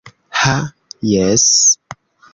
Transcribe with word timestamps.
Ha 0.43 0.55
jes! 1.09 1.47